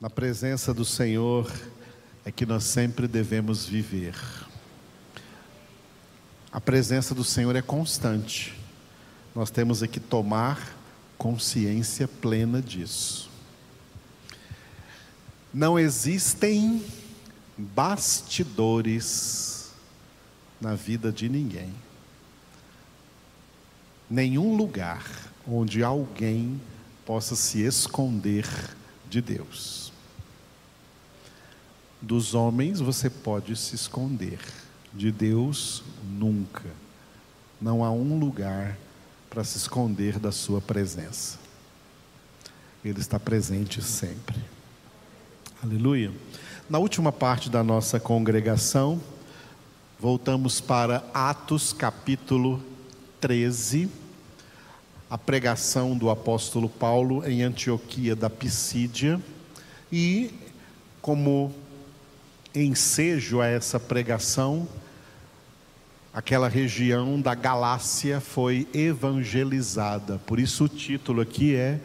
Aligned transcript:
Na 0.00 0.08
presença 0.08 0.72
do 0.72 0.82
Senhor 0.82 1.52
é 2.24 2.32
que 2.32 2.46
nós 2.46 2.64
sempre 2.64 3.06
devemos 3.06 3.66
viver. 3.66 4.14
A 6.50 6.58
presença 6.58 7.14
do 7.14 7.22
Senhor 7.22 7.54
é 7.54 7.60
constante. 7.60 8.58
Nós 9.34 9.50
temos 9.50 9.82
que 9.82 10.00
tomar 10.00 10.74
consciência 11.18 12.08
plena 12.08 12.62
disso. 12.62 13.28
Não 15.52 15.78
existem 15.78 16.82
bastidores 17.58 19.70
na 20.58 20.74
vida 20.74 21.12
de 21.12 21.28
ninguém. 21.28 21.74
Nenhum 24.08 24.56
lugar 24.56 25.04
onde 25.46 25.84
alguém 25.84 26.58
possa 27.04 27.36
se 27.36 27.60
esconder 27.60 28.46
de 29.10 29.20
Deus. 29.20 29.79
Dos 32.02 32.34
homens 32.34 32.80
você 32.80 33.10
pode 33.10 33.54
se 33.56 33.74
esconder, 33.74 34.38
de 34.92 35.12
Deus 35.12 35.82
nunca. 36.02 36.64
Não 37.60 37.84
há 37.84 37.90
um 37.90 38.18
lugar 38.18 38.78
para 39.28 39.44
se 39.44 39.58
esconder 39.58 40.18
da 40.18 40.32
Sua 40.32 40.62
presença. 40.62 41.38
Ele 42.82 42.98
está 42.98 43.20
presente 43.20 43.82
sempre. 43.82 44.36
Aleluia. 45.62 46.10
Na 46.70 46.78
última 46.78 47.12
parte 47.12 47.50
da 47.50 47.62
nossa 47.62 48.00
congregação, 48.00 48.98
voltamos 49.98 50.58
para 50.58 51.04
Atos 51.12 51.74
capítulo 51.74 52.62
13, 53.20 53.90
a 55.10 55.18
pregação 55.18 55.94
do 55.98 56.08
apóstolo 56.08 56.70
Paulo 56.70 57.28
em 57.28 57.42
Antioquia 57.42 58.16
da 58.16 58.30
Pisídia, 58.30 59.20
e 59.92 60.32
como 61.02 61.54
ensejo 62.54 63.40
a 63.40 63.46
essa 63.46 63.78
pregação, 63.78 64.66
aquela 66.12 66.48
região 66.48 67.20
da 67.20 67.34
Galácia 67.34 68.20
foi 68.20 68.66
evangelizada. 68.74 70.18
Por 70.26 70.40
isso 70.40 70.64
o 70.64 70.68
título 70.68 71.20
aqui 71.20 71.54
é 71.54 71.80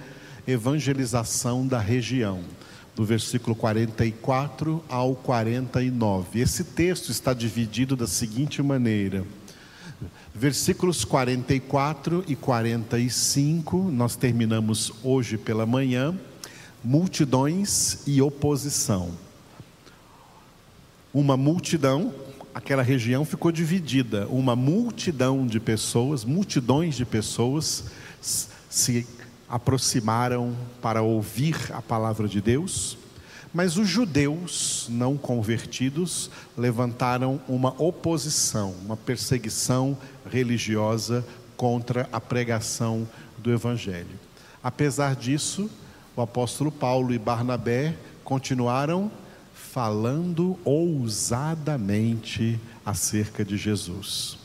Evangelização 0.48 1.66
da 1.68 1.80
região, 1.80 2.42
do 2.96 3.04
versículo 3.04 3.56
44 3.56 4.84
ao 4.90 5.16
49. 5.16 6.40
Esse 6.40 6.64
texto 6.64 7.12
está 7.12 7.34
dividido 7.34 7.96
da 7.96 8.08
seguinte 8.08 8.62
maneira: 8.64 9.24
versículos 10.34 11.06
44 11.06 12.24
e 12.28 12.36
45, 12.36 13.92
nós 13.92 14.16
terminamos 14.16 14.92
hoje 15.04 15.38
pela 15.38 15.66
manhã, 15.66 16.16
multidões 16.84 18.00
e 18.08 18.22
oposição 18.22 19.25
uma 21.16 21.38
multidão, 21.38 22.14
aquela 22.54 22.84
região 22.84 23.24
ficou 23.24 23.50
dividida, 23.50 24.28
uma 24.28 24.54
multidão 24.54 25.48
de 25.48 25.62
pessoas, 25.62 26.26
multidões 26.26 26.96
de 26.96 27.06
pessoas 27.06 27.86
se 28.70 29.08
aproximaram 29.48 30.54
para 30.82 31.02
ouvir 31.02 31.56
a 31.72 31.82
palavra 31.82 32.28
de 32.28 32.42
Deus, 32.42 32.98
mas 33.54 33.78
os 33.78 33.88
judeus 33.88 34.88
não 34.90 35.16
convertidos 35.16 36.30
levantaram 36.58 37.40
uma 37.48 37.74
oposição, 37.82 38.76
uma 38.84 38.98
perseguição 38.98 39.98
religiosa 40.30 41.26
contra 41.56 42.10
a 42.12 42.20
pregação 42.20 43.08
do 43.38 43.54
Evangelho. 43.54 44.20
Apesar 44.62 45.16
disso, 45.16 45.70
o 46.14 46.22
apóstolo 46.22 46.74
Paulo 46.74 47.14
e 47.14 47.18
Barnabé 47.18 47.96
continuaram 48.22 49.10
falando 49.72 50.58
ousadamente 50.64 52.60
acerca 52.86 53.44
de 53.44 53.58
Jesus. 53.58 54.38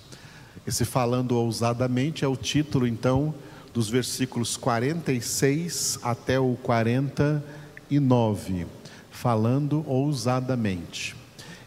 Esse 0.66 0.84
falando 0.84 1.36
ousadamente 1.36 2.25
é 2.25 2.28
o 2.28 2.36
título, 2.36 2.84
então, 2.86 3.34
dos 3.72 3.88
versículos 3.88 4.56
46 4.56 6.00
até 6.03 6.41
o 6.41 6.56
49. 6.62 8.66
Falando 9.10 9.84
ousadamente. 9.86 11.14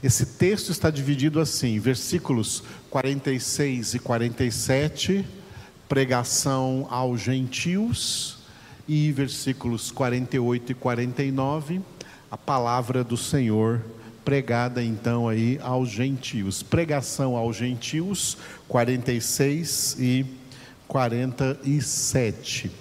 Esse 0.03 0.25
texto 0.25 0.69
está 0.69 0.89
dividido 0.89 1.39
assim: 1.39 1.79
versículos 1.79 2.63
46 2.89 3.93
e 3.93 3.99
47, 3.99 5.25
pregação 5.87 6.87
aos 6.89 7.21
gentios, 7.21 8.43
e 8.87 9.11
versículos 9.11 9.91
48 9.91 10.71
e 10.71 10.75
49 10.75 11.81
a 12.33 12.37
palavra 12.37 13.03
do 13.03 13.15
Senhor 13.15 13.79
pregada 14.25 14.83
então 14.83 15.29
aí 15.29 15.59
aos 15.61 15.87
gentios. 15.87 16.63
Pregação 16.63 17.37
aos 17.37 17.55
gentios, 17.55 18.37
46 18.67 19.97
e 19.99 20.25
47. 20.87 22.71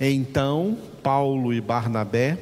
Então, 0.00 0.76
Paulo 1.04 1.54
e 1.54 1.60
Barnabé, 1.60 2.36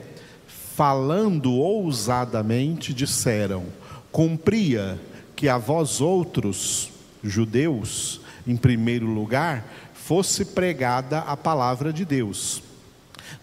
falando 0.74 1.52
ousadamente, 1.52 2.94
disseram: 2.94 3.64
Cumpria 4.10 4.98
que 5.36 5.50
a 5.50 5.58
vós 5.58 6.00
outros, 6.00 6.90
judeus, 7.22 8.24
em 8.46 8.56
primeiro 8.56 9.06
lugar, 9.06 9.64
fosse 9.92 10.44
pregada 10.44 11.18
a 11.20 11.36
palavra 11.36 11.92
de 11.92 12.04
Deus. 12.04 12.62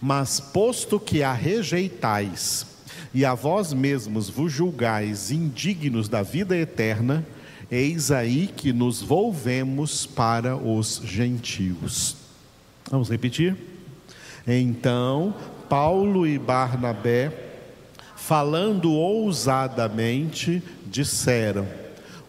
Mas 0.00 0.40
posto 0.40 0.98
que 0.98 1.22
a 1.22 1.32
rejeitais 1.32 2.66
e 3.12 3.24
a 3.24 3.34
vós 3.34 3.72
mesmos 3.72 4.28
vos 4.28 4.52
julgais 4.52 5.30
indignos 5.30 6.08
da 6.08 6.22
vida 6.22 6.56
eterna, 6.56 7.24
eis 7.70 8.10
aí 8.10 8.46
que 8.46 8.72
nos 8.72 9.02
volvemos 9.02 10.06
para 10.06 10.56
os 10.56 11.00
gentios. 11.04 12.16
Vamos 12.90 13.08
repetir? 13.10 13.56
Então, 14.46 15.34
Paulo 15.68 16.26
e 16.26 16.38
Barnabé, 16.38 17.32
falando 18.16 18.92
ousadamente, 18.92 20.62
disseram: 20.86 21.66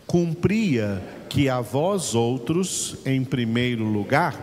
Cumpria 0.07 1.01
que 1.35 1.49
a 1.49 1.59
vós 1.59 2.15
outros, 2.15 2.95
em 3.05 3.21
primeiro 3.21 3.83
lugar, 3.83 4.39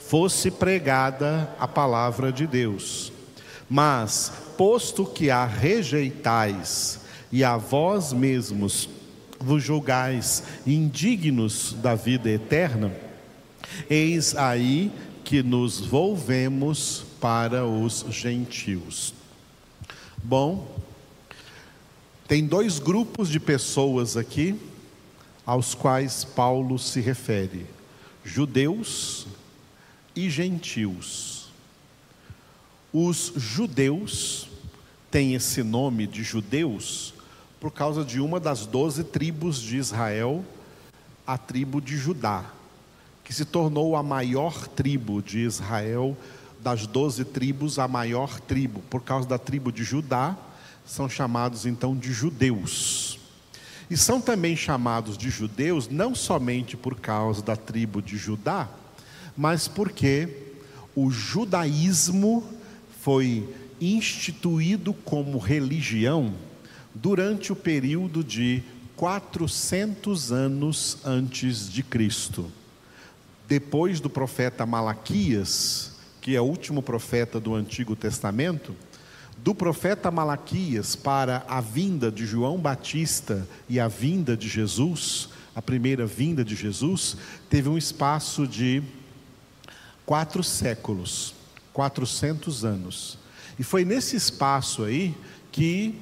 fosse 0.00 0.50
pregada 0.50 1.48
a 1.56 1.68
palavra 1.68 2.32
de 2.32 2.48
Deus. 2.48 3.12
Mas, 3.68 4.32
posto 4.58 5.06
que 5.06 5.30
a 5.30 5.46
rejeitais 5.46 6.98
e 7.30 7.44
a 7.44 7.56
vós 7.56 8.12
mesmos 8.12 8.88
vos 9.38 9.62
julgais 9.62 10.42
indignos 10.66 11.76
da 11.80 11.94
vida 11.94 12.28
eterna, 12.28 12.92
eis 13.88 14.34
aí 14.34 14.90
que 15.22 15.44
nos 15.44 15.78
volvemos 15.78 17.04
para 17.20 17.64
os 17.64 18.04
gentios. 18.10 19.14
Bom, 20.24 20.76
tem 22.26 22.44
dois 22.44 22.80
grupos 22.80 23.28
de 23.28 23.38
pessoas 23.38 24.16
aqui 24.16 24.58
aos 25.44 25.74
quais 25.74 26.24
Paulo 26.24 26.78
se 26.78 27.00
refere: 27.00 27.66
judeus 28.24 29.26
e 30.14 30.28
gentios. 30.28 31.50
Os 32.92 33.32
judeus 33.36 34.48
têm 35.10 35.34
esse 35.34 35.62
nome 35.62 36.06
de 36.06 36.22
judeus 36.22 37.14
por 37.60 37.70
causa 37.70 38.02
de 38.04 38.18
uma 38.20 38.40
das 38.40 38.64
doze 38.64 39.04
tribos 39.04 39.60
de 39.60 39.76
Israel, 39.76 40.44
a 41.26 41.36
tribo 41.36 41.80
de 41.80 41.96
Judá, 41.96 42.46
que 43.22 43.34
se 43.34 43.44
tornou 43.44 43.94
a 43.94 44.02
maior 44.02 44.66
tribo 44.66 45.22
de 45.22 45.40
Israel, 45.40 46.16
das 46.58 46.86
doze 46.86 47.24
tribos, 47.24 47.78
a 47.78 47.86
maior 47.86 48.40
tribo. 48.40 48.80
Por 48.88 49.02
causa 49.02 49.28
da 49.28 49.38
tribo 49.38 49.70
de 49.70 49.84
Judá, 49.84 50.36
são 50.86 51.08
chamados 51.08 51.66
então 51.66 51.94
de 51.96 52.12
judeus. 52.12 53.19
E 53.90 53.96
são 53.96 54.20
também 54.20 54.54
chamados 54.54 55.18
de 55.18 55.28
judeus 55.30 55.88
não 55.88 56.14
somente 56.14 56.76
por 56.76 56.94
causa 57.00 57.42
da 57.42 57.56
tribo 57.56 58.00
de 58.00 58.16
Judá, 58.16 58.68
mas 59.36 59.66
porque 59.66 60.28
o 60.94 61.10
judaísmo 61.10 62.44
foi 63.00 63.52
instituído 63.80 64.94
como 64.94 65.38
religião 65.38 66.32
durante 66.94 67.52
o 67.52 67.56
período 67.56 68.22
de 68.22 68.62
400 68.94 70.30
anos 70.30 70.98
antes 71.04 71.68
de 71.68 71.82
Cristo. 71.82 72.50
Depois 73.48 73.98
do 73.98 74.08
profeta 74.08 74.64
Malaquias, 74.64 75.92
que 76.20 76.36
é 76.36 76.40
o 76.40 76.44
último 76.44 76.82
profeta 76.82 77.40
do 77.40 77.54
Antigo 77.54 77.96
Testamento, 77.96 78.76
do 79.42 79.54
profeta 79.54 80.10
Malaquias 80.10 80.94
para 80.94 81.44
a 81.48 81.60
vinda 81.60 82.10
de 82.10 82.26
João 82.26 82.58
Batista 82.58 83.48
e 83.68 83.80
a 83.80 83.88
vinda 83.88 84.36
de 84.36 84.48
Jesus, 84.48 85.30
a 85.54 85.62
primeira 85.62 86.04
vinda 86.04 86.44
de 86.44 86.54
Jesus, 86.54 87.16
teve 87.48 87.68
um 87.68 87.78
espaço 87.78 88.46
de 88.46 88.82
quatro 90.04 90.44
séculos, 90.44 91.34
400 91.72 92.64
anos. 92.64 93.18
E 93.58 93.62
foi 93.62 93.84
nesse 93.84 94.14
espaço 94.14 94.84
aí 94.84 95.14
que 95.50 95.94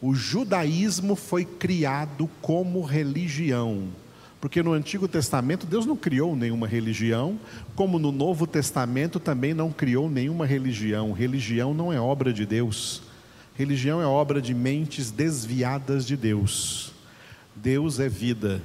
o 0.00 0.14
judaísmo 0.14 1.14
foi 1.14 1.44
criado 1.44 2.30
como 2.40 2.82
religião. 2.82 3.88
Porque 4.40 4.62
no 4.62 4.72
Antigo 4.72 5.06
Testamento 5.06 5.66
Deus 5.66 5.84
não 5.84 5.96
criou 5.96 6.34
nenhuma 6.34 6.66
religião, 6.66 7.38
como 7.74 7.98
no 7.98 8.10
Novo 8.10 8.46
Testamento 8.46 9.20
também 9.20 9.52
não 9.52 9.70
criou 9.70 10.08
nenhuma 10.08 10.46
religião. 10.46 11.12
Religião 11.12 11.74
não 11.74 11.92
é 11.92 12.00
obra 12.00 12.32
de 12.32 12.46
Deus. 12.46 13.02
Religião 13.54 14.00
é 14.00 14.06
obra 14.06 14.40
de 14.40 14.54
mentes 14.54 15.10
desviadas 15.10 16.06
de 16.06 16.16
Deus. 16.16 16.92
Deus 17.54 18.00
é 18.00 18.08
vida. 18.08 18.62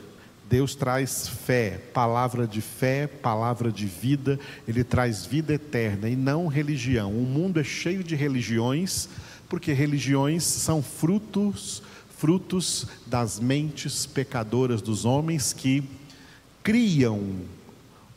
Deus 0.48 0.75
traz 0.75 1.27
fé, 1.27 1.81
palavra 1.94 2.48
de 2.48 2.62
fé, 2.62 3.07
palavra 3.07 3.72
de 3.72 3.88
vida, 3.88 4.39
ele 4.68 4.83
traz 4.83 5.25
vida 5.25 5.54
eterna 5.54 6.07
e 6.07 6.16
não 6.16 6.48
religião. 6.48 7.12
O 7.12 7.24
mundo 7.24 7.60
é 7.60 7.63
cheio 7.63 8.04
de 8.04 8.16
religiões, 8.16 9.10
porque 9.50 9.74
religiões 9.74 10.44
são 10.44 10.83
frutos 10.83 11.81
frutos 12.25 12.88
das 13.06 13.39
mentes 13.39 14.07
pecadoras 14.07 14.81
dos 14.81 15.06
homens 15.06 15.54
que 15.54 15.83
criam 16.63 17.36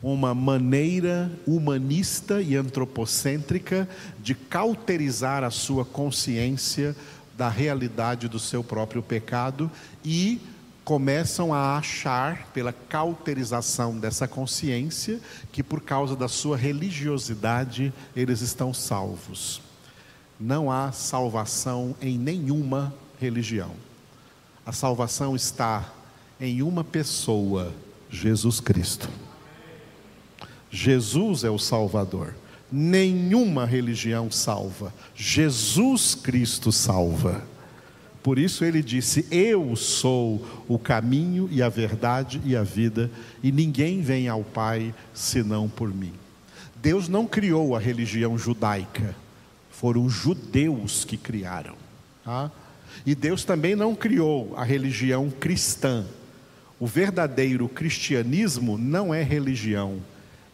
uma 0.01 0.33
maneira 0.33 1.31
humanista 1.45 2.41
e 2.41 2.55
antropocêntrica 2.55 3.87
de 4.19 4.33
cauterizar 4.33 5.43
a 5.43 5.51
sua 5.51 5.85
consciência 5.85 6.95
da 7.37 7.49
realidade 7.49 8.27
do 8.27 8.39
seu 8.39 8.63
próprio 8.63 9.03
pecado 9.03 9.69
e 10.03 10.41
começam 10.83 11.53
a 11.53 11.77
achar, 11.77 12.47
pela 12.51 12.73
cauterização 12.73 13.95
dessa 13.99 14.27
consciência, 14.27 15.19
que 15.51 15.61
por 15.61 15.81
causa 15.81 16.15
da 16.15 16.27
sua 16.27 16.57
religiosidade 16.57 17.93
eles 18.15 18.41
estão 18.41 18.73
salvos. 18.73 19.61
Não 20.39 20.71
há 20.71 20.91
salvação 20.91 21.95
em 22.01 22.17
nenhuma 22.17 22.91
religião. 23.19 23.88
A 24.65 24.71
salvação 24.71 25.35
está 25.35 25.91
em 26.39 26.61
uma 26.61 26.83
pessoa, 26.83 27.73
Jesus 28.09 28.59
Cristo. 28.59 29.09
Jesus 30.71 31.43
é 31.43 31.49
o 31.49 31.57
Salvador. 31.57 32.35
Nenhuma 32.71 33.65
religião 33.65 34.29
salva, 34.29 34.93
Jesus 35.15 36.13
Cristo 36.13 36.71
salva. 36.71 37.43
Por 38.21 38.37
isso 38.37 38.63
ele 38.63 38.83
disse: 38.83 39.25
Eu 39.31 39.75
sou 39.75 40.45
o 40.67 40.77
caminho 40.77 41.49
e 41.51 41.63
a 41.63 41.69
verdade 41.69 42.39
e 42.45 42.55
a 42.55 42.61
vida, 42.61 43.09
e 43.41 43.51
ninguém 43.51 44.01
vem 44.01 44.27
ao 44.27 44.43
Pai 44.43 44.93
senão 45.13 45.67
por 45.67 45.91
mim. 45.91 46.13
Deus 46.75 47.09
não 47.09 47.25
criou 47.25 47.75
a 47.75 47.79
religião 47.79 48.37
judaica, 48.37 49.15
foram 49.71 50.05
os 50.05 50.13
judeus 50.13 51.03
que 51.03 51.17
criaram. 51.17 51.75
Tá? 52.23 52.51
E 53.05 53.15
Deus 53.15 53.43
também 53.43 53.75
não 53.75 53.95
criou 53.95 54.53
a 54.55 54.63
religião 54.63 55.29
cristã. 55.29 56.05
O 56.79 56.87
verdadeiro 56.87 57.67
cristianismo 57.67 58.77
não 58.77 59.13
é 59.13 59.21
religião, 59.21 59.99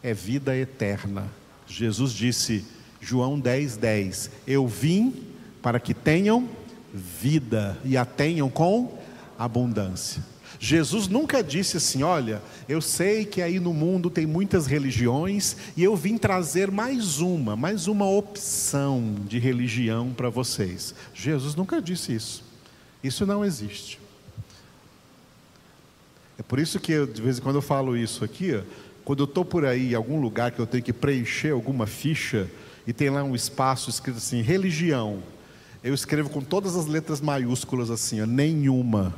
é 0.02 0.12
vida 0.12 0.56
eterna. 0.56 1.30
Jesus 1.66 2.12
disse, 2.12 2.64
João 3.00 3.38
10, 3.38 3.76
10: 3.76 4.30
Eu 4.46 4.66
vim 4.66 5.14
para 5.62 5.78
que 5.78 5.94
tenham 5.94 6.48
vida 6.92 7.78
e 7.84 7.96
a 7.96 8.04
tenham 8.04 8.48
com 8.48 8.98
abundância. 9.38 10.22
Jesus 10.58 11.08
nunca 11.08 11.42
disse 11.42 11.76
assim: 11.76 12.02
Olha, 12.02 12.42
eu 12.68 12.80
sei 12.80 13.24
que 13.24 13.42
aí 13.42 13.60
no 13.60 13.72
mundo 13.72 14.10
tem 14.10 14.26
muitas 14.26 14.66
religiões 14.66 15.56
e 15.76 15.82
eu 15.82 15.94
vim 15.96 16.16
trazer 16.16 16.70
mais 16.70 17.20
uma, 17.20 17.56
mais 17.56 17.86
uma 17.86 18.08
opção 18.08 19.14
de 19.26 19.38
religião 19.38 20.12
para 20.12 20.28
vocês. 20.28 20.94
Jesus 21.14 21.54
nunca 21.54 21.80
disse 21.80 22.14
isso. 22.14 22.44
Isso 23.02 23.26
não 23.26 23.44
existe. 23.44 24.00
É 26.38 26.42
por 26.42 26.58
isso 26.58 26.78
que 26.78 26.92
eu, 26.92 27.06
de 27.06 27.22
vez 27.22 27.38
em 27.38 27.42
quando 27.42 27.56
eu 27.56 27.62
falo 27.62 27.96
isso 27.96 28.24
aqui, 28.24 28.62
quando 29.04 29.20
eu 29.20 29.24
estou 29.24 29.44
por 29.44 29.64
aí 29.64 29.92
em 29.92 29.94
algum 29.94 30.20
lugar 30.20 30.50
que 30.50 30.58
eu 30.58 30.66
tenho 30.66 30.82
que 30.82 30.92
preencher 30.92 31.50
alguma 31.50 31.86
ficha 31.86 32.48
e 32.86 32.92
tem 32.92 33.08
lá 33.08 33.22
um 33.22 33.34
espaço 33.34 33.88
escrito 33.88 34.18
assim, 34.18 34.42
religião 34.42 35.22
eu 35.86 35.94
escrevo 35.94 36.28
com 36.28 36.40
todas 36.42 36.74
as 36.74 36.86
letras 36.86 37.20
maiúsculas 37.20 37.92
assim, 37.92 38.20
ó, 38.20 38.26
nenhuma. 38.26 39.14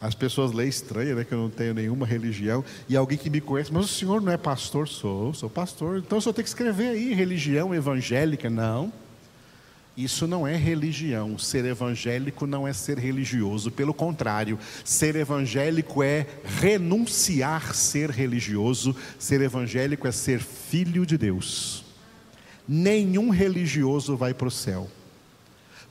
As 0.00 0.14
pessoas 0.14 0.52
leem 0.52 0.68
estranha, 0.68 1.14
né? 1.14 1.24
Que 1.24 1.32
eu 1.32 1.38
não 1.38 1.50
tenho 1.50 1.74
nenhuma 1.74 2.06
religião. 2.06 2.64
E 2.88 2.96
alguém 2.96 3.18
que 3.18 3.28
me 3.28 3.40
conhece, 3.40 3.72
mas 3.72 3.84
o 3.84 3.88
senhor 3.88 4.20
não 4.20 4.32
é 4.32 4.36
pastor? 4.36 4.88
Sou, 4.88 5.34
sou 5.34 5.50
pastor. 5.50 5.98
Então 5.98 6.18
o 6.18 6.22
senhor 6.22 6.32
tem 6.32 6.42
que 6.42 6.48
escrever 6.48 6.88
aí, 6.88 7.12
religião 7.12 7.74
evangélica. 7.74 8.48
Não. 8.48 8.92
Isso 9.96 10.26
não 10.26 10.46
é 10.46 10.56
religião. 10.56 11.36
Ser 11.36 11.64
evangélico 11.66 12.46
não 12.46 12.66
é 12.66 12.72
ser 12.72 12.98
religioso. 12.98 13.70
Pelo 13.70 13.92
contrário, 13.92 14.58
ser 14.84 15.16
evangélico 15.16 16.02
é 16.02 16.26
renunciar 16.60 17.74
ser 17.74 18.08
religioso. 18.08 18.96
Ser 19.18 19.42
evangélico 19.42 20.08
é 20.08 20.12
ser 20.12 20.40
filho 20.40 21.04
de 21.04 21.18
Deus 21.18 21.84
nenhum 22.70 23.30
religioso 23.30 24.16
vai 24.16 24.32
para 24.32 24.46
o 24.46 24.50
céu. 24.50 24.88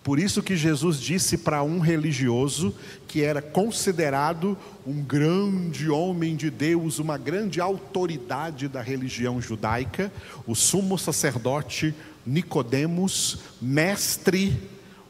Por 0.04 0.18
isso 0.18 0.42
que 0.42 0.56
Jesus 0.56 1.00
disse 1.00 1.38
para 1.38 1.62
um 1.62 1.80
religioso 1.80 2.74
que 3.08 3.22
era 3.22 3.42
considerado 3.42 4.58
um 4.88 5.02
grande 5.04 5.90
homem 5.90 6.36
de 6.36 6.50
Deus, 6.50 7.00
uma 7.00 7.18
grande 7.18 7.60
autoridade 7.60 8.68
da 8.68 8.82
religião 8.82 9.42
judaica, 9.42 10.12
o 10.48 10.56
sumo 10.56 10.98
sacerdote 10.98 11.94
Nicodemos, 12.26 13.40
mestre, 13.62 14.58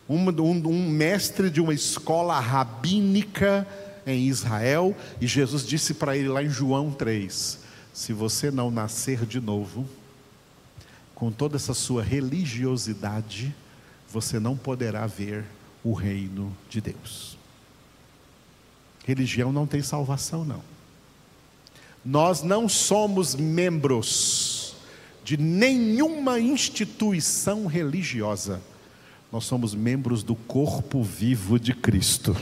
um, 0.08 0.30
um, 0.30 0.68
um 0.68 0.90
mestre 0.90 1.50
de 1.50 1.60
uma 1.60 1.74
escola 1.74 2.40
rabínica 2.40 3.68
em 4.06 4.28
Israel, 4.28 4.96
e 5.20 5.28
Jesus 5.28 5.66
disse 5.66 5.94
para 5.94 6.18
ele 6.18 6.30
lá 6.30 6.42
em 6.44 6.50
João 6.50 6.92
3: 6.92 7.60
se 7.94 8.14
você 8.14 8.50
não 8.50 8.72
nascer 8.72 9.26
de 9.26 9.40
novo, 9.40 9.88
com 11.14 11.32
toda 11.32 11.58
essa 11.58 11.74
sua 11.74 12.02
religiosidade, 12.02 13.54
você 14.12 14.40
não 14.40 14.58
poderá 14.58 15.06
ver 15.06 15.46
o 15.84 15.94
reino 15.94 16.56
de 16.70 16.82
Deus. 16.82 17.38
Religião 19.06 19.52
não 19.52 19.66
tem 19.66 19.82
salvação, 19.82 20.44
não. 20.44 20.62
Nós 22.04 22.42
não 22.42 22.68
somos 22.68 23.36
membros 23.36 24.76
de 25.24 25.38
nenhuma 25.38 26.40
instituição 26.40 27.66
religiosa. 27.66 28.62
Nós 29.32 29.46
somos 29.46 29.76
membros 29.76 30.24
do 30.24 30.36
corpo 30.36 31.04
vivo 31.04 31.60
de 31.60 31.74
Cristo. 31.74 32.36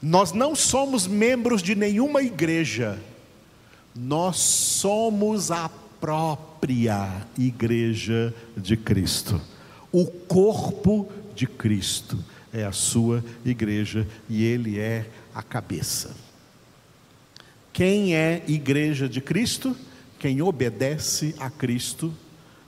Nós 0.00 0.32
não 0.32 0.54
somos 0.54 1.06
membros 1.06 1.62
de 1.62 1.74
nenhuma 1.74 2.22
igreja. 2.22 3.00
Nós 3.94 4.36
somos 4.36 5.50
a 5.50 5.70
própria 6.00 6.55
igreja 7.38 8.34
de 8.56 8.76
Cristo. 8.76 9.40
O 9.92 10.06
corpo 10.06 11.10
de 11.34 11.46
Cristo 11.46 12.18
é 12.52 12.64
a 12.64 12.72
sua 12.72 13.22
igreja 13.44 14.06
e 14.28 14.44
ele 14.44 14.78
é 14.78 15.08
a 15.34 15.42
cabeça. 15.42 16.14
Quem 17.72 18.14
é 18.14 18.42
igreja 18.48 19.08
de 19.08 19.20
Cristo? 19.20 19.76
Quem 20.18 20.40
obedece 20.40 21.34
a 21.38 21.50
Cristo, 21.50 22.12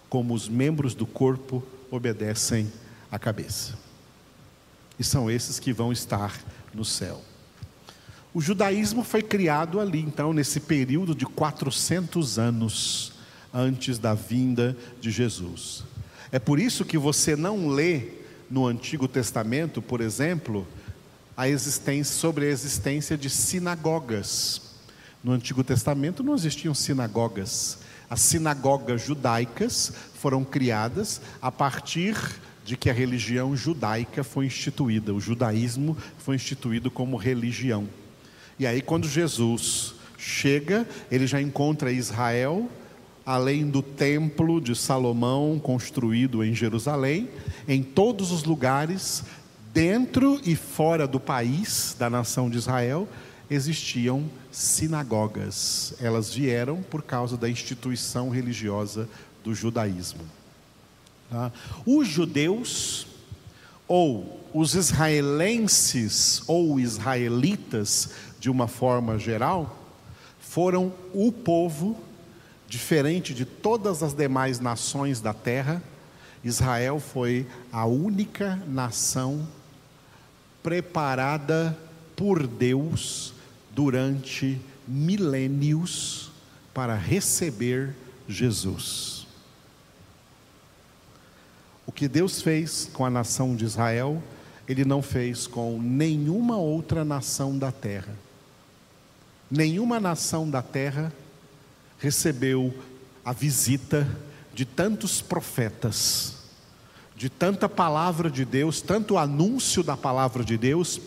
como 0.08 0.34
os 0.34 0.48
membros 0.48 0.94
do 0.94 1.06
corpo 1.06 1.62
obedecem 1.90 2.70
à 3.10 3.18
cabeça. 3.18 3.78
E 4.98 5.04
são 5.04 5.30
esses 5.30 5.58
que 5.58 5.72
vão 5.72 5.92
estar 5.92 6.38
no 6.74 6.84
céu. 6.84 7.22
O 8.34 8.40
judaísmo 8.40 9.02
foi 9.02 9.22
criado 9.22 9.80
ali, 9.80 10.00
então, 10.00 10.32
nesse 10.32 10.60
período 10.60 11.14
de 11.14 11.24
400 11.24 12.38
anos 12.38 13.17
antes 13.52 13.98
da 13.98 14.14
vinda 14.14 14.76
de 15.00 15.10
Jesus. 15.10 15.84
É 16.30 16.38
por 16.38 16.58
isso 16.58 16.84
que 16.84 16.98
você 16.98 17.34
não 17.34 17.68
lê 17.68 18.08
no 18.50 18.66
Antigo 18.66 19.08
Testamento, 19.08 19.80
por 19.80 20.00
exemplo, 20.00 20.66
a 21.36 21.48
existência 21.48 22.16
sobre 22.16 22.46
a 22.46 22.50
existência 22.50 23.16
de 23.16 23.30
sinagogas. 23.30 24.60
No 25.22 25.32
Antigo 25.32 25.62
Testamento 25.64 26.22
não 26.22 26.34
existiam 26.34 26.74
sinagogas. 26.74 27.78
As 28.10 28.20
sinagogas 28.20 29.02
judaicas 29.02 29.92
foram 30.14 30.44
criadas 30.44 31.20
a 31.40 31.52
partir 31.52 32.16
de 32.64 32.76
que 32.76 32.90
a 32.90 32.92
religião 32.92 33.56
judaica 33.56 34.22
foi 34.22 34.46
instituída, 34.46 35.14
o 35.14 35.20
judaísmo 35.20 35.96
foi 36.18 36.36
instituído 36.36 36.90
como 36.90 37.16
religião. 37.16 37.88
E 38.58 38.66
aí, 38.66 38.82
quando 38.82 39.08
Jesus 39.08 39.94
chega, 40.18 40.86
ele 41.10 41.26
já 41.26 41.40
encontra 41.40 41.92
Israel, 41.92 42.68
além 43.28 43.68
do 43.68 43.82
templo 43.82 44.58
de 44.58 44.75
Salomão 44.75 45.61
construído 45.62 46.42
em 46.42 46.54
Jerusalém, 46.54 47.28
em 47.68 47.82
todos 47.82 48.32
os 48.32 48.42
lugares, 48.44 49.23
dentro 49.70 50.40
e 50.47 50.56
fora 50.56 51.06
do 51.06 51.20
país 51.20 51.94
da 51.99 52.08
nação 52.08 52.49
de 52.49 52.56
Israel, 52.56 53.06
existiam 53.50 54.25
sinagogas. 54.50 55.92
Elas 56.00 56.32
vieram 56.32 56.82
por 56.82 57.02
causa 57.02 57.37
da 57.37 57.50
instituição 57.50 58.30
religiosa 58.30 59.06
do 59.44 59.54
judaísmo. 59.54 60.23
Tá? 61.28 61.52
Os 61.85 62.08
judeus, 62.08 63.06
ou 63.87 64.40
os 64.54 64.75
israelenses, 64.75 66.42
ou 66.47 66.80
israelitas, 66.80 68.08
de 68.40 68.49
uma 68.49 68.66
forma 68.66 69.18
geral, 69.18 69.78
foram 70.40 70.90
o 71.12 71.30
povo, 71.30 72.07
diferente 72.68 73.32
de 73.32 73.46
todas 73.46 74.02
as 74.02 74.12
demais 74.12 74.60
nações 74.60 75.20
da 75.20 75.32
terra, 75.32 75.82
Israel 76.44 77.00
foi 77.00 77.46
a 77.72 77.87
única 77.87 78.56
nação 78.68 79.48
preparada 80.62 81.76
por 82.14 82.46
Deus 82.46 83.32
durante 83.70 84.60
milênios 84.87 86.30
para 86.75 86.94
receber 86.94 87.94
Jesus. 88.28 89.26
O 91.87 91.92
que 91.92 92.06
Deus 92.06 92.42
fez 92.42 92.90
com 92.92 93.04
a 93.06 93.10
nação 93.10 93.56
de 93.56 93.64
Israel, 93.64 94.22
Ele 94.68 94.84
não 94.84 95.00
fez 95.00 95.46
com 95.46 95.80
nenhuma 95.80 96.58
outra 96.58 97.02
nação 97.02 97.58
da 97.58 97.72
terra. 97.72 98.14
Nenhuma 99.50 99.98
nação 99.98 100.48
da 100.50 100.60
terra 100.60 101.10
recebeu 101.98 102.74
a 103.24 103.32
visita 103.32 104.08
de 104.54 104.64
tantos 104.64 105.20
profetas, 105.20 106.36
de 107.16 107.28
tanta 107.28 107.68
palavra 107.68 108.30
de 108.30 108.44
Deus, 108.44 108.80
tanto 108.80 109.18
anúncio 109.18 109.82
da 109.82 109.96
palavra 109.96 110.44
de 110.44 110.56
Deus, 110.56 111.00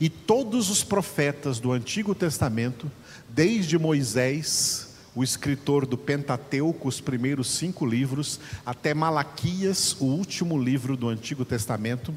e 0.00 0.08
todos 0.08 0.70
os 0.70 0.82
profetas 0.82 1.58
do 1.58 1.72
Antigo 1.72 2.14
Testamento, 2.14 2.90
desde 3.28 3.78
Moisés, 3.78 4.94
o 5.14 5.24
escritor 5.24 5.86
do 5.86 5.96
Pentateuco, 5.96 6.88
os 6.88 7.00
primeiros 7.00 7.48
cinco 7.48 7.86
livros, 7.86 8.38
até 8.64 8.92
Malaquias, 8.92 9.96
o 9.98 10.04
último 10.04 10.60
livro 10.60 10.96
do 10.96 11.08
Antigo 11.08 11.44
Testamento, 11.44 12.16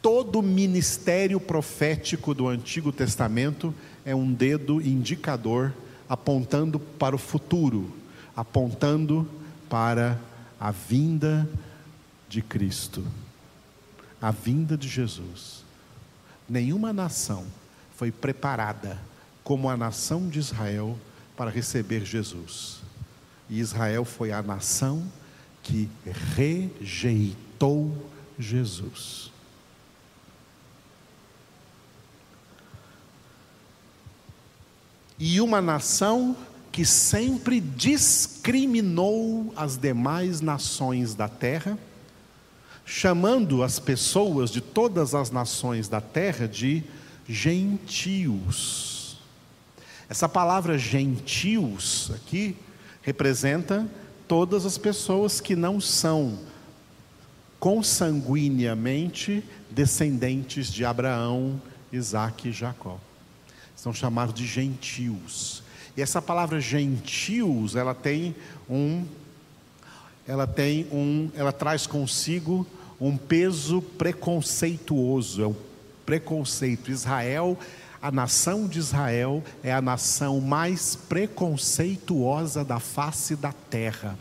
todo 0.00 0.40
o 0.40 0.42
ministério 0.42 1.38
profético 1.38 2.34
do 2.34 2.48
Antigo 2.48 2.92
Testamento 2.92 3.74
é 4.04 4.14
um 4.14 4.32
dedo 4.32 4.80
indicador 4.80 5.72
apontando 6.12 6.78
para 6.78 7.16
o 7.16 7.18
futuro, 7.18 7.90
apontando 8.36 9.26
para 9.66 10.20
a 10.60 10.70
vinda 10.70 11.48
de 12.28 12.42
Cristo, 12.42 13.02
a 14.20 14.30
vinda 14.30 14.76
de 14.76 14.86
Jesus. 14.90 15.64
Nenhuma 16.46 16.92
nação 16.92 17.46
foi 17.96 18.12
preparada 18.12 19.00
como 19.42 19.70
a 19.70 19.76
nação 19.76 20.28
de 20.28 20.38
Israel 20.38 20.98
para 21.34 21.50
receber 21.50 22.04
Jesus. 22.04 22.82
E 23.48 23.58
Israel 23.58 24.04
foi 24.04 24.32
a 24.32 24.42
nação 24.42 25.10
que 25.62 25.88
rejeitou 26.36 28.06
Jesus. 28.38 29.31
E 35.24 35.40
uma 35.40 35.62
nação 35.62 36.36
que 36.72 36.84
sempre 36.84 37.60
discriminou 37.60 39.52
as 39.54 39.76
demais 39.76 40.40
nações 40.40 41.14
da 41.14 41.28
terra 41.28 41.78
chamando 42.84 43.62
as 43.62 43.78
pessoas 43.78 44.50
de 44.50 44.60
todas 44.60 45.14
as 45.14 45.30
nações 45.30 45.86
da 45.86 46.00
terra 46.00 46.48
de 46.48 46.82
gentios. 47.28 49.16
Essa 50.08 50.28
palavra 50.28 50.76
gentios 50.76 52.10
aqui 52.16 52.56
representa 53.00 53.86
todas 54.26 54.66
as 54.66 54.76
pessoas 54.76 55.40
que 55.40 55.54
não 55.54 55.80
são 55.80 56.36
consanguineamente 57.60 59.44
descendentes 59.70 60.66
de 60.66 60.84
Abraão, 60.84 61.62
Isaac 61.92 62.48
e 62.48 62.52
Jacó. 62.52 62.98
São 63.82 63.92
chamados 63.92 64.32
de 64.32 64.46
gentios. 64.46 65.60
E 65.96 66.02
essa 66.02 66.22
palavra 66.22 66.60
gentios, 66.60 67.74
ela 67.74 67.92
tem 67.92 68.32
um 68.70 69.04
ela 70.24 70.46
tem 70.46 70.86
um, 70.92 71.28
ela 71.34 71.50
traz 71.50 71.84
consigo 71.84 72.64
um 73.00 73.16
peso 73.16 73.82
preconceituoso, 73.82 75.42
é 75.42 75.48
um 75.48 75.56
preconceito. 76.06 76.92
Israel, 76.92 77.58
a 78.00 78.12
nação 78.12 78.68
de 78.68 78.78
Israel 78.78 79.42
é 79.64 79.72
a 79.72 79.82
nação 79.82 80.40
mais 80.40 80.94
preconceituosa 80.94 82.64
da 82.64 82.78
face 82.78 83.34
da 83.34 83.52
terra. 83.52 84.16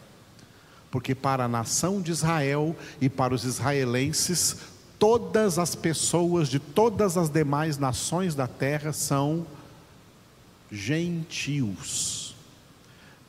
Porque 0.90 1.14
para 1.14 1.44
a 1.44 1.48
nação 1.48 2.02
de 2.02 2.10
Israel 2.10 2.76
e 3.00 3.08
para 3.08 3.36
os 3.36 3.46
israelenses, 3.46 4.58
todas 5.02 5.58
as 5.58 5.74
pessoas 5.74 6.48
de 6.48 6.60
todas 6.60 7.18
as 7.18 7.28
demais 7.28 7.80
nações 7.80 8.36
da 8.36 8.46
terra 8.46 8.94
são 8.94 9.48
gentios. 10.72 12.36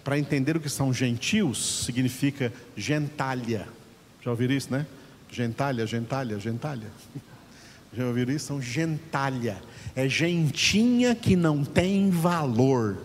Para 0.04 0.18
entender 0.18 0.54
o 0.54 0.60
que 0.60 0.68
são 0.68 0.92
gentios, 0.92 1.86
significa 1.86 2.52
gentalha. 2.76 3.66
Já 4.22 4.30
ouviram 4.30 4.52
isso, 4.52 4.70
né? 4.70 4.86
Gentalha, 5.30 5.86
gentalha, 5.86 6.38
gentalha. 6.38 6.88
Já 7.94 8.06
ouviram 8.06 8.34
isso? 8.34 8.46
São 8.46 8.60
gentalha. 8.60 9.56
É 9.96 10.06
gentinha 10.06 11.14
que 11.14 11.34
não 11.34 11.64
tem 11.64 12.10
valor. 12.10 12.98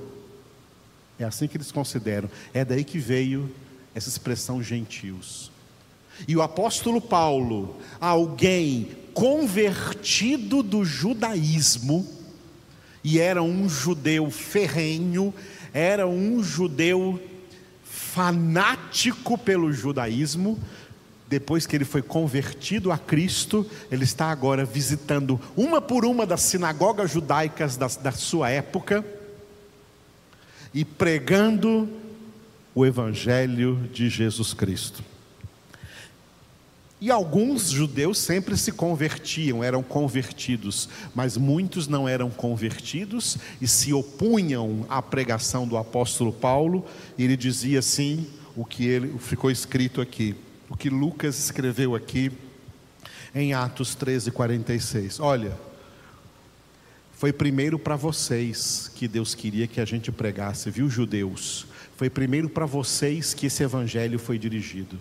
É 1.17 1.24
assim 1.24 1.47
que 1.47 1.55
eles 1.55 1.71
consideram. 1.71 2.29
É 2.53 2.65
daí 2.65 2.83
que 2.83 3.00
veio 3.00 3.50
essa 3.95 4.09
expressão 4.09 4.62
gentios. 4.62 5.51
E 6.25 6.36
o 6.36 6.41
apóstolo 6.41 7.01
Paulo, 7.01 7.75
alguém 8.00 8.89
convertido 9.13 10.62
do 10.63 10.86
judaísmo, 10.86 12.07
e 13.03 13.19
era 13.19 13.41
um 13.41 13.67
judeu 13.67 14.29
ferrenho, 14.29 15.33
era 15.74 16.07
um 16.07 16.43
judeu 16.43 17.21
fanático 17.83 19.38
pelo 19.38 19.71
judaísmo. 19.71 20.59
Depois 21.27 21.65
que 21.65 21.75
ele 21.75 21.86
foi 21.86 22.01
convertido 22.01 22.91
a 22.91 22.97
Cristo, 22.97 23.65
ele 23.91 24.03
está 24.03 24.27
agora 24.31 24.63
visitando 24.63 25.39
uma 25.55 25.81
por 25.81 26.05
uma 26.05 26.25
das 26.25 26.41
sinagogas 26.41 27.12
judaicas 27.12 27.75
da, 27.75 27.88
da 27.88 28.12
sua 28.12 28.50
época 28.50 29.05
e 30.74 30.86
pregando 30.86 31.89
o 32.74 32.86
Evangelho 32.86 33.89
de 33.91 34.09
Jesus 34.09 34.53
Cristo. 34.53 35.03
E 37.00 37.12
alguns 37.12 37.70
judeus 37.70 38.18
sempre 38.18 38.58
se 38.58 38.72
convertiam, 38.72 39.63
eram 39.63 39.84
convertidos, 39.84 40.89
mas 41.13 41.38
muitos 41.38 41.88
não 41.88 42.10
eram 42.10 42.32
convertidos 42.32 43.38
e 43.62 43.68
se 43.68 43.94
opunham 43.94 44.84
à 44.89 45.00
pregação 45.00 45.68
do 45.68 45.77
apóstolo 45.77 46.34
Paulo. 46.34 46.84
E 47.16 47.24
ele 47.24 47.38
dizia 47.38 47.80
assim: 47.80 48.25
o 48.56 48.66
que 48.66 48.88
ele 48.88 49.16
ficou 49.20 49.51
escrito 49.51 50.01
aqui, 50.01 50.36
o 50.68 50.75
que 50.75 50.89
Lucas 50.89 51.38
escreveu 51.38 51.94
aqui 51.94 52.32
em 53.36 53.54
Atos 53.54 53.94
13, 53.94 54.32
46. 54.32 55.20
Olha, 55.20 55.56
foi 57.13 57.32
primeiro 57.32 57.77
para 57.77 57.96
vocês 57.96 58.92
que 58.96 59.08
Deus 59.08 59.36
queria 59.36 59.68
que 59.68 59.80
a 59.80 59.86
gente 59.86 60.12
pregasse, 60.12 60.72
viu, 60.72 60.89
judeus? 60.89 61.68
Foi 61.96 62.10
primeiro 62.10 62.50
para 62.50 62.66
vocês 62.66 63.36
que 63.36 63.46
esse 63.46 63.62
evangelho 63.62 64.18
foi 64.18 64.39
dirigido. 64.39 65.00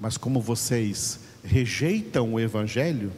Mas 0.00 0.16
como 0.16 0.40
vocês 0.40 1.20
rejeitam 1.44 2.34
o 2.34 2.40
Evangelho, 2.40 3.12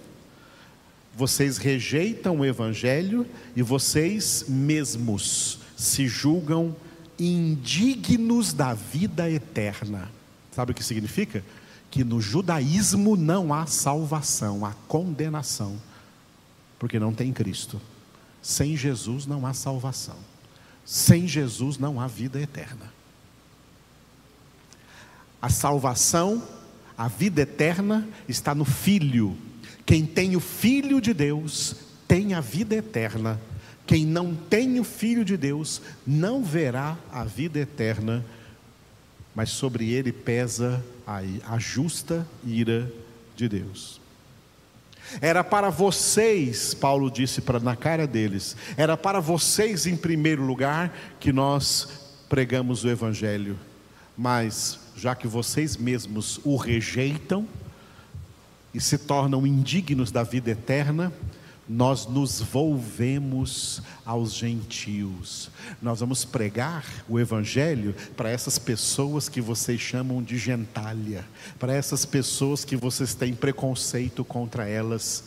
vocês 1.14 1.58
rejeitam 1.58 2.40
o 2.40 2.44
Evangelho 2.44 3.26
e 3.54 3.62
vocês 3.62 4.46
mesmos 4.48 5.60
se 5.76 6.08
julgam 6.08 6.74
indignos 7.18 8.52
da 8.52 8.74
vida 8.74 9.30
eterna. 9.30 10.10
Sabe 10.50 10.72
o 10.72 10.74
que 10.74 10.82
significa? 10.82 11.44
Que 11.90 12.02
no 12.02 12.20
judaísmo 12.20 13.16
não 13.16 13.52
há 13.52 13.66
salvação, 13.66 14.64
há 14.64 14.72
condenação, 14.88 15.76
porque 16.78 16.98
não 16.98 17.12
tem 17.12 17.32
Cristo. 17.32 17.80
Sem 18.40 18.76
Jesus 18.76 19.26
não 19.26 19.46
há 19.46 19.52
salvação. 19.52 20.16
Sem 20.84 21.28
Jesus 21.28 21.78
não 21.78 22.00
há 22.00 22.06
vida 22.06 22.40
eterna. 22.40 22.92
A 25.40 25.48
salvação, 25.48 26.42
a 27.02 27.08
vida 27.08 27.42
eterna 27.42 28.08
está 28.28 28.54
no 28.54 28.64
Filho. 28.64 29.36
Quem 29.84 30.06
tem 30.06 30.36
o 30.36 30.40
Filho 30.40 31.00
de 31.00 31.12
Deus 31.12 31.74
tem 32.06 32.32
a 32.32 32.40
vida 32.40 32.76
eterna. 32.76 33.40
Quem 33.84 34.06
não 34.06 34.36
tem 34.36 34.78
o 34.78 34.84
Filho 34.84 35.24
de 35.24 35.36
Deus 35.36 35.82
não 36.06 36.44
verá 36.44 36.96
a 37.10 37.24
vida 37.24 37.58
eterna, 37.58 38.24
mas 39.34 39.50
sobre 39.50 39.92
ele 39.92 40.12
pesa 40.12 40.80
a, 41.04 41.58
justa 41.58 42.24
ira 42.46 42.88
de 43.34 43.48
Deus. 43.48 44.00
Era 45.20 45.42
para 45.42 45.70
vocês, 45.70 46.72
Paulo 46.72 47.10
disse 47.10 47.40
para 47.40 47.58
na 47.58 47.74
cara 47.74 48.06
deles, 48.06 48.56
era 48.76 48.96
para 48.96 49.18
vocês 49.18 49.88
em 49.88 49.96
primeiro 49.96 50.44
lugar 50.44 50.96
que 51.18 51.32
nós 51.32 51.88
pregamos 52.28 52.84
o 52.84 52.88
evangelho. 52.88 53.58
Mas 54.16 54.78
já 54.96 55.14
que 55.14 55.26
vocês 55.26 55.76
mesmos 55.76 56.40
o 56.44 56.56
rejeitam 56.56 57.46
e 58.74 58.80
se 58.80 58.98
tornam 58.98 59.46
indignos 59.46 60.10
da 60.10 60.22
vida 60.22 60.50
eterna, 60.50 61.12
nós 61.68 62.06
nos 62.06 62.40
volvemos 62.40 63.80
aos 64.04 64.34
gentios. 64.34 65.50
Nós 65.80 66.00
vamos 66.00 66.24
pregar 66.24 66.84
o 67.08 67.18
Evangelho 67.18 67.94
para 68.16 68.28
essas 68.28 68.58
pessoas 68.58 69.28
que 69.28 69.40
vocês 69.40 69.80
chamam 69.80 70.22
de 70.22 70.36
gentalha, 70.36 71.24
para 71.58 71.72
essas 71.72 72.04
pessoas 72.04 72.64
que 72.64 72.76
vocês 72.76 73.14
têm 73.14 73.34
preconceito 73.34 74.24
contra 74.24 74.68
elas, 74.68 75.24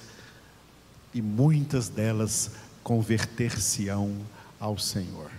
e 1.14 1.22
muitas 1.22 1.88
delas 1.88 2.52
converter-se-ão 2.84 4.16
ao 4.60 4.78
Senhor. 4.78 5.32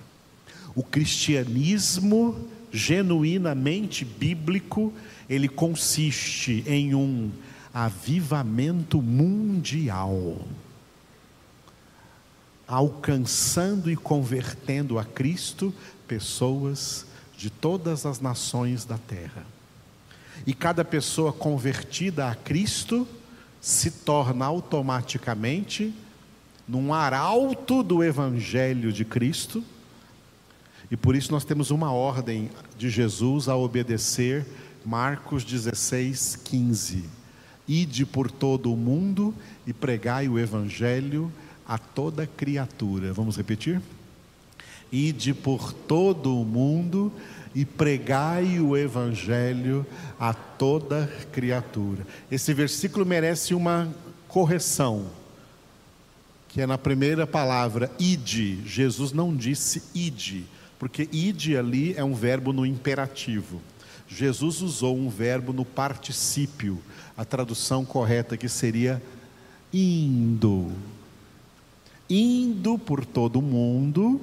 O 0.75 0.83
cristianismo 0.83 2.49
genuinamente 2.73 4.05
bíblico, 4.05 4.93
ele 5.29 5.49
consiste 5.49 6.65
em 6.67 6.95
um 6.95 7.31
avivamento 7.73 9.01
mundial 9.03 10.39
alcançando 12.67 13.91
e 13.91 13.97
convertendo 13.97 14.99
a 14.99 15.05
Cristo 15.05 15.73
pessoas 16.09 17.07
de 17.37 17.49
todas 17.49 18.05
as 18.05 18.21
nações 18.21 18.85
da 18.85 18.99
terra. 18.99 19.45
E 20.47 20.53
cada 20.53 20.85
pessoa 20.85 21.33
convertida 21.33 22.29
a 22.29 22.35
Cristo 22.35 23.07
se 23.61 23.91
torna 23.91 24.45
automaticamente 24.45 25.95
num 26.67 26.93
arauto 26.93 27.83
do 27.83 28.03
Evangelho 28.03 28.93
de 28.93 29.05
Cristo, 29.05 29.63
e 30.91 30.97
por 30.97 31.17
isso 31.17 31.33
nós 31.33 31.45
temos 31.45 31.71
uma 31.71 31.93
ordem 31.93 32.51
de 32.79 32.89
Jesus 32.89 33.49
a 33.49 33.57
obedecer, 33.57 34.47
Marcos 34.85 35.45
16, 35.45 36.37
15. 36.45 37.05
Ide 37.67 38.07
por 38.07 38.31
todo 38.31 38.73
o 38.73 38.77
mundo 38.77 39.35
e 39.67 39.73
pregai 39.73 40.29
o 40.29 40.39
Evangelho 40.39 41.33
a 41.67 41.77
toda 41.79 42.27
criatura. 42.27 43.13
Vamos 43.13 43.37
repetir? 43.37 43.81
Ide 44.93 45.35
por 45.35 45.73
todo 45.73 46.41
o 46.41 46.45
mundo 46.45 47.13
e 47.55 47.65
pregai 47.65 48.61
o 48.61 48.77
evangelho 48.77 49.85
a 50.21 50.35
toda 50.35 51.11
criatura. 51.33 52.07
Esse 52.31 52.53
versículo 52.53 53.07
merece 53.07 53.55
uma 53.55 53.93
correção, 54.29 55.07
que 56.49 56.61
é 56.61 56.67
na 56.67 56.79
primeira 56.79 57.27
palavra, 57.27 57.91
ide. 57.99 58.63
Jesus 58.67 59.11
não 59.11 59.35
disse 59.35 59.83
ide, 59.95 60.45
porque 60.79 61.09
ide 61.13 61.57
ali 61.57 61.95
é 61.97 62.05
um 62.05 62.15
verbo 62.15 62.53
no 62.53 62.67
imperativo. 62.67 63.61
Jesus 64.09 64.63
usou 64.63 64.97
um 64.97 65.09
verbo 65.09 65.53
no 65.53 65.65
particípio. 65.65 66.79
A 67.17 67.25
tradução 67.25 67.85
correta 67.85 68.37
que 68.37 68.49
seria 68.49 69.03
indo 69.73 70.73
indo 72.09 72.79
por 72.79 73.05
todo 73.05 73.41
o 73.41 73.43
mundo, 73.43 74.21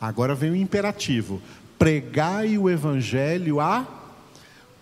agora 0.00 0.34
vem 0.34 0.50
o 0.50 0.56
imperativo: 0.56 1.40
pregai 1.78 2.56
o 2.58 2.68
evangelho 2.68 3.60
a 3.60 3.86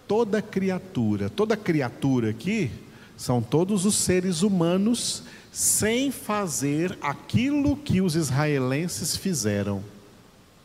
toda 0.07 0.43
criatura. 0.43 1.31
Toda 1.31 1.57
criatura 1.57 2.31
aqui 2.31 2.71
são 3.17 3.41
todos 3.43 3.85
os 3.85 3.95
seres 3.95 4.43
humanos 4.43 5.23
sem 5.53 6.11
fazer 6.11 6.97
aquilo 7.03 7.77
que 7.77 8.01
os 8.01 8.15
israelenses 8.15 9.17
fizeram 9.17 9.83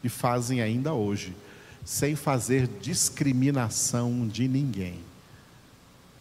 e 0.05 0.09
fazem 0.09 0.61
ainda 0.61 0.93
hoje, 0.93 1.35
sem 1.83 2.15
fazer 2.15 2.67
discriminação 2.81 4.27
de 4.27 4.47
ninguém. 4.47 4.99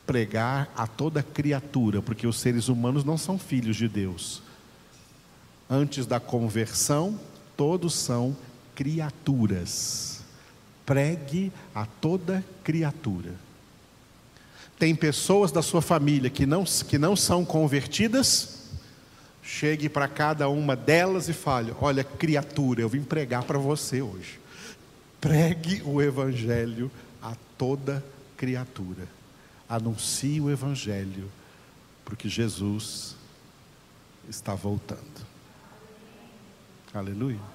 Pregar 0.07 0.71
a 0.77 0.87
toda 0.87 1.23
criatura, 1.23 2.03
porque 2.03 2.27
os 2.27 2.39
seres 2.39 2.69
humanos 2.69 3.05
não 3.05 3.17
são 3.17 3.39
filhos 3.39 3.77
de 3.77 3.89
Deus 3.89 4.43
Antes 5.69 6.07
da 6.07 6.21
conversão, 6.21 7.19
todos 7.57 7.95
são 7.95 8.37
criaturas. 8.75 10.21
Pregue 10.85 11.51
a 11.75 11.87
toda 11.87 12.45
criatura. 12.63 13.35
Tem 14.79 14.95
pessoas 14.95 15.51
da 15.51 15.63
sua 15.63 15.81
família 15.81 16.29
que 16.29 16.45
não, 16.45 16.65
que 16.65 16.99
não 16.99 17.17
são 17.17 17.45
convertidas? 17.45 18.64
Chegue 19.45 19.91
para 19.91 20.09
cada 20.09 20.49
uma 20.49 20.75
delas 20.75 21.29
e 21.29 21.35
fale: 21.35 21.75
Olha, 21.79 22.03
criatura, 22.03 22.81
eu 22.81 22.89
vim 22.89 23.03
pregar 23.03 23.45
para 23.45 23.59
você 23.59 24.01
hoje. 24.01 24.41
Pregue 25.21 25.83
o 25.85 26.01
Evangelho 26.01 26.91
a 27.23 27.37
toda 27.59 28.03
criatura. 28.39 29.07
Anuncie 29.69 30.41
o 30.41 30.51
Evangelho, 30.51 31.31
porque 32.05 32.29
Jesus 32.29 33.17
está 34.29 34.55
voltando. 34.55 35.25
Aleluia. 36.93 37.41